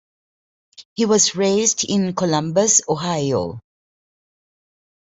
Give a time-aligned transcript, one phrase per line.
[0.95, 3.59] He was raised in Columbus, Ohio.